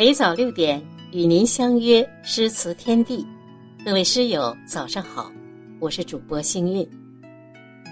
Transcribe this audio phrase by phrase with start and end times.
[0.00, 3.22] 每早六点与您相约诗词天地，
[3.84, 5.30] 各位诗友早上好，
[5.78, 6.88] 我是主播星韵。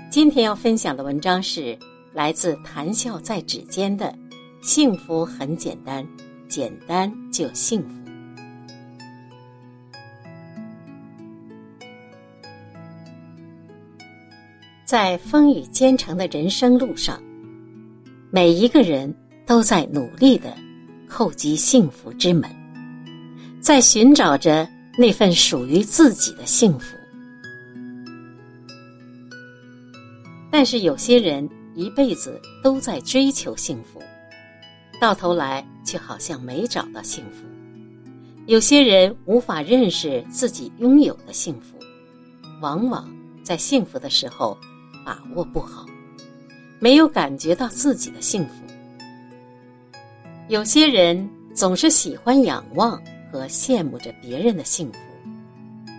[0.08, 1.78] 今天要分享的文章是
[2.14, 4.06] 来自谈笑在指尖的
[4.66, 6.02] 《幸福很简单，
[6.48, 7.88] 简单就幸福》。
[14.86, 17.22] 在风雨兼程的人生路上，
[18.30, 20.56] 每一个人都在努力的。
[21.08, 22.50] 叩击幸福之门，
[23.60, 26.96] 在寻找着那份属于自己的幸福。
[30.50, 34.02] 但是有些人一辈子都在追求幸福，
[35.00, 37.44] 到头来却好像没找到幸福。
[38.46, 41.78] 有些人无法认识自己拥有的幸福，
[42.60, 43.08] 往往
[43.42, 44.56] 在幸福的时候
[45.04, 45.84] 把握不好，
[46.80, 48.67] 没有感觉到自己的幸福。
[50.48, 52.98] 有些人总是喜欢仰望
[53.30, 54.98] 和羡慕着别人的幸福，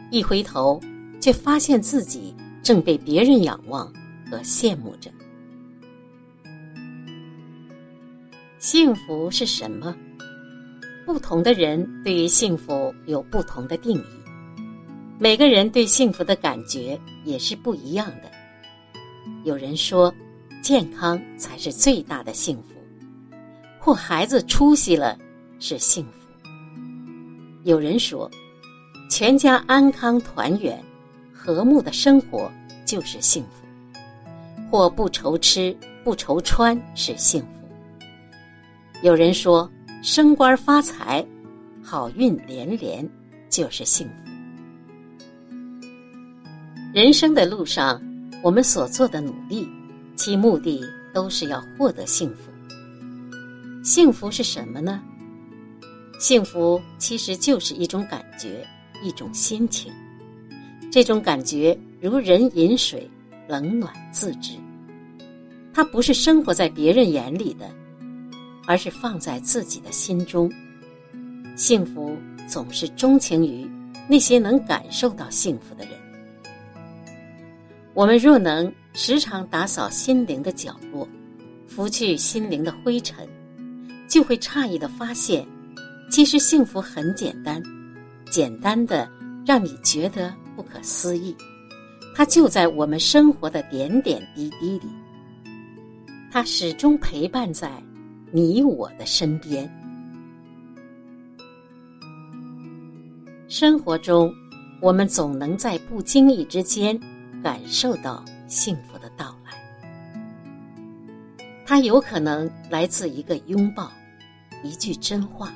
[0.10, 0.82] 一回头
[1.22, 3.86] 却发现自己正被别人仰望
[4.28, 5.12] 和羡慕着。
[8.58, 9.96] 幸福是什么？
[11.06, 14.04] 不同的人对于幸福有不同的定义，
[15.20, 18.32] 每个人对幸福的感觉也是不一样的。
[19.44, 20.12] 有人说，
[20.64, 22.79] 健康才是最大的幸福。
[23.80, 25.18] 或孩子出息了
[25.60, 26.12] 是幸福。
[27.64, 28.30] 有人说，
[29.10, 30.82] 全家安康团圆、
[31.34, 32.52] 和睦的生活
[32.86, 34.00] 就是幸福；
[34.70, 37.48] 或不愁吃不愁穿是幸福。
[39.02, 39.70] 有人说，
[40.04, 41.26] 升官发财、
[41.82, 43.08] 好运连连
[43.50, 44.14] 就是幸福。
[46.94, 48.02] 人生的路上，
[48.42, 49.70] 我们所做的努力，
[50.16, 52.49] 其目的都是要获得幸福。
[53.90, 55.02] 幸福是什么呢？
[56.20, 58.64] 幸福其实就是一种感觉，
[59.02, 59.92] 一种心情。
[60.92, 63.10] 这种感觉如人饮水，
[63.48, 64.54] 冷暖自知。
[65.74, 67.68] 它不是生活在别人眼里的，
[68.68, 70.48] 而是放在自己的心中。
[71.56, 72.16] 幸福
[72.48, 73.68] 总是钟情于
[74.08, 75.94] 那些能感受到幸福的人。
[77.96, 81.10] 我们若能时常打扫心灵的角落，
[81.68, 83.28] 拂去心灵的灰尘。
[84.10, 85.48] 就会诧异的发现，
[86.10, 87.62] 其实幸福很简单，
[88.32, 89.08] 简单的
[89.46, 91.36] 让你觉得不可思议。
[92.16, 94.90] 它就在我们生活的点点滴滴里，
[96.32, 97.72] 它始终陪伴在
[98.32, 99.72] 你我的身边。
[103.48, 104.34] 生活中，
[104.82, 107.00] 我们总能在不经意之间
[107.44, 109.54] 感受到幸福的到来。
[111.66, 113.92] 它有可能来自一个拥抱。
[114.64, 115.54] 一句真话，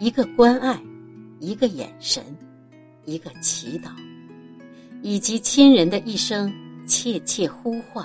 [0.00, 0.80] 一个关爱，
[1.38, 2.24] 一个眼神，
[3.04, 3.90] 一个祈祷，
[5.00, 6.52] 以及亲人的一声
[6.86, 8.04] 切切呼唤，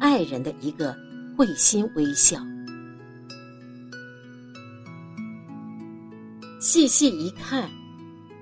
[0.00, 0.96] 爱人的一个
[1.36, 2.38] 会心微笑。
[6.60, 7.70] 细细一看，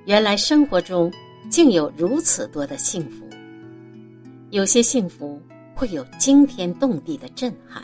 [0.06, 1.12] 原来生活中
[1.50, 3.28] 竟有如此多的幸福。
[4.50, 5.40] 有些幸福
[5.74, 7.82] 会有惊天动地的震撼，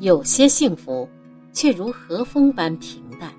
[0.00, 1.08] 有些幸福。
[1.56, 3.32] 却如和风般平淡。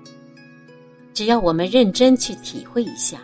[1.14, 3.20] 只要我们认真去体会一下，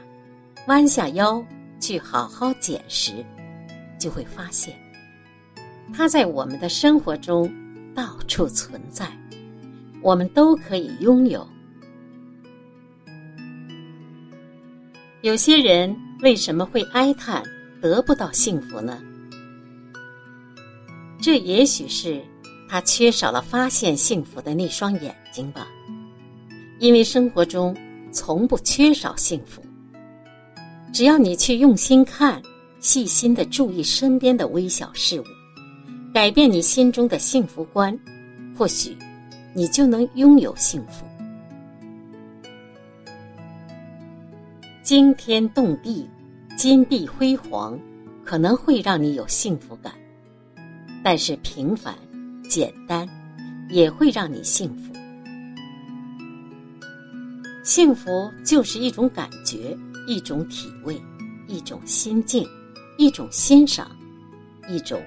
[0.68, 1.44] 弯下腰
[1.80, 3.12] 去好好捡拾，
[3.98, 4.72] 就会发现，
[5.92, 7.52] 它在我们的生活中
[7.92, 9.10] 到处存在，
[10.00, 11.44] 我们都可以拥有。
[15.22, 17.42] 有些人为什么会哀叹
[17.80, 19.02] 得不到幸福呢？
[21.20, 22.22] 这也许是。
[22.74, 25.68] 他缺少了发现幸福的那双眼睛吧，
[26.80, 27.72] 因为生活中
[28.10, 29.62] 从不缺少幸福。
[30.92, 32.42] 只要你去用心看，
[32.80, 35.24] 细心的注意身边的微小事物，
[36.12, 37.96] 改变你心中的幸福观，
[38.58, 38.98] 或许
[39.54, 41.06] 你就能拥有幸福。
[44.82, 46.10] 惊天动地、
[46.56, 47.78] 金碧辉煌，
[48.24, 49.94] 可能会让你有幸福感，
[51.04, 51.96] 但是平凡。
[52.48, 53.08] 简单，
[53.68, 54.92] 也会让你幸福。
[57.62, 59.76] 幸福就是一种感觉，
[60.06, 61.00] 一种体味，
[61.48, 62.46] 一种心境，
[62.98, 63.90] 一种欣赏，
[64.68, 65.02] 一种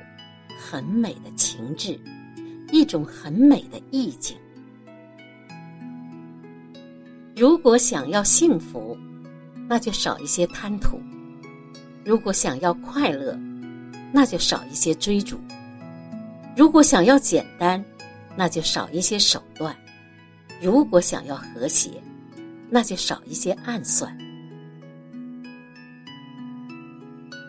[0.59, 1.99] 很美的情致，
[2.71, 4.35] 一种很美的意境。
[7.35, 8.97] 如果想要幸福，
[9.69, 10.97] 那就少一些贪图；
[12.03, 13.37] 如果想要快乐，
[14.11, 15.39] 那就少一些追逐。
[16.57, 17.83] 如果想要简单，
[18.35, 19.71] 那就少一些手段；
[20.59, 21.91] 如果想要和谐，
[22.67, 24.17] 那就少一些暗算。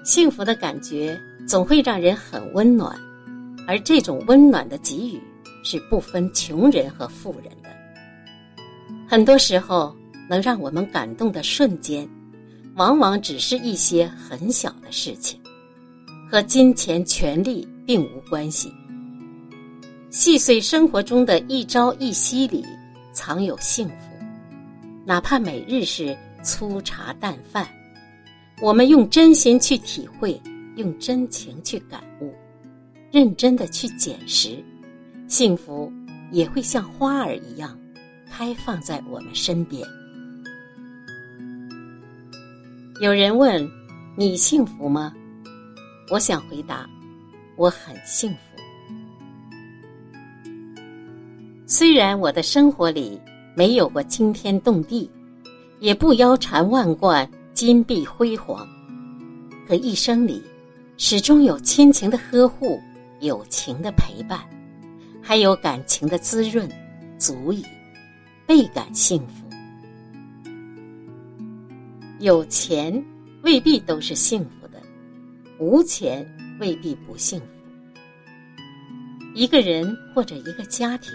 [0.05, 2.95] 幸福的感觉总会让人很温暖，
[3.67, 5.19] 而这种温暖的给予
[5.65, 7.71] 是不分穷人和富人的。
[9.09, 9.97] 很多时候，
[10.29, 12.07] 能让我们感动的瞬间，
[12.77, 15.41] 往往只是一些很小的事情，
[16.31, 18.71] 和金钱、权力并无关系。
[20.19, 22.67] 细碎生活中的一朝一夕里，
[23.13, 23.95] 藏有幸福。
[25.07, 27.65] 哪怕每日是粗茶淡饭，
[28.61, 30.43] 我们用真心去体会，
[30.75, 32.35] 用真情去感悟，
[33.13, 34.59] 认真的去捡拾，
[35.29, 35.89] 幸福
[36.33, 37.79] 也会像花儿一样，
[38.29, 39.87] 开放在我们身边。
[43.01, 43.65] 有人问
[44.19, 45.15] ：“你幸福吗？”
[46.11, 46.91] 我想回答
[47.55, 48.39] ：“我很幸福。”
[51.79, 53.21] 虽然我的生活里。
[53.55, 55.09] 没有过惊天动地，
[55.81, 58.65] 也不腰缠万贯、金碧辉煌，
[59.67, 60.41] 可一生里，
[60.97, 62.81] 始终有亲情的呵护、
[63.21, 64.41] 友情的陪伴，
[65.21, 66.69] 还有感情的滋润，
[67.19, 67.65] 足以
[68.47, 69.49] 倍感幸福。
[72.21, 73.05] 有钱
[73.43, 74.81] 未必都是幸福的，
[75.59, 76.25] 无钱
[76.61, 77.47] 未必不幸福。
[79.35, 81.13] 一个人或者一个家庭。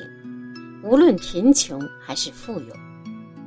[0.83, 2.75] 无论贫穷还是富有，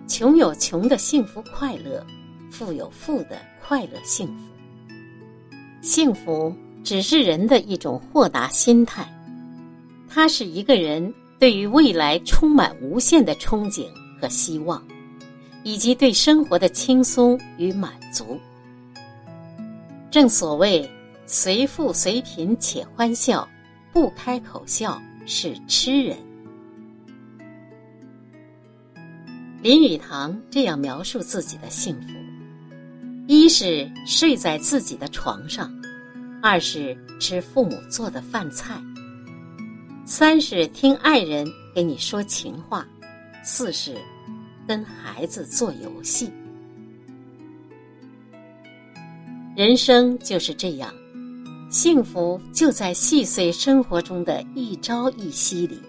[0.09, 2.05] 穷有穷的幸福快乐，
[2.51, 4.35] 富有富的快乐幸福。
[5.83, 9.07] 幸福只是人的一种豁达心态，
[10.09, 13.87] 它是一个人对于未来充满无限的憧憬
[14.19, 14.83] 和希望，
[15.63, 18.41] 以及对生活的轻松与满足。
[20.11, 20.91] 正所谓
[21.27, 23.47] 随富随贫且欢笑，
[23.93, 26.17] 不开口笑是痴人。
[29.63, 32.09] 林语堂这样描述自己的幸福：
[33.27, 35.73] 一是睡在自己的床上，
[36.43, 38.81] 二是吃父母做的饭菜，
[40.05, 42.87] 三是听爱人给你说情话，
[43.43, 43.97] 四是
[44.69, 46.31] 跟孩子做游戏。
[49.57, 50.95] 人生就是这样，
[51.71, 55.81] 幸福就在细碎生活中的一朝一夕里，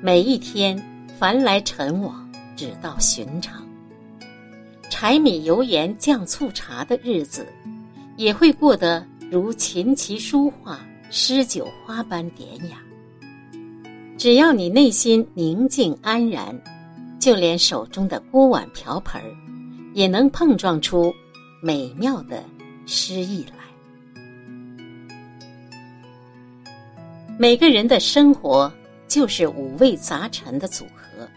[0.00, 0.80] 每一天
[1.18, 2.23] 凡来尘往。
[2.56, 3.66] 只道寻常，
[4.88, 7.46] 柴米油盐酱醋茶的日子，
[8.16, 10.80] 也会过得如琴棋书画
[11.10, 12.78] 诗酒花般典雅。
[14.16, 16.56] 只要你内心宁静安然，
[17.18, 19.20] 就连手中的锅碗瓢盆，
[19.92, 21.12] 也能碰撞出
[21.60, 22.42] 美妙的
[22.86, 23.64] 诗意来。
[27.36, 28.72] 每个人的生活
[29.08, 31.28] 就是五味杂陈的组合。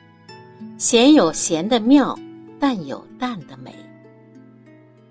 [0.77, 2.15] 咸有咸的妙，
[2.59, 3.73] 淡有淡的美。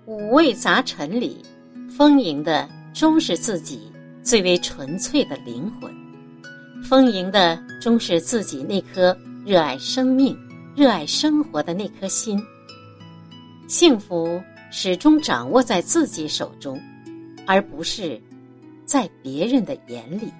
[0.05, 1.43] 五味杂陈里，
[1.89, 3.91] 丰盈的终是自己
[4.23, 5.91] 最为纯粹的灵魂，
[6.85, 9.15] 丰盈的终是自己那颗
[9.45, 10.37] 热爱生命、
[10.73, 12.41] 热爱生活的那颗心。
[13.67, 14.41] 幸福
[14.71, 16.79] 始终掌握在自己手中，
[17.45, 18.17] 而不是
[18.85, 20.31] 在别人的眼里。